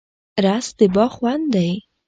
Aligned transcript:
رس 0.43 0.67
د 0.79 0.81
باغ 0.95 1.11
خوند 1.17 1.45
دی 1.55 1.71